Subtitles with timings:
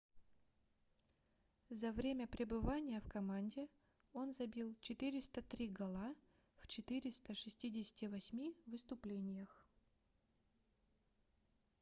[1.69, 3.67] за время пребывания в команде
[4.13, 6.15] он забил 403 гола
[6.57, 9.63] в 468 выступлениях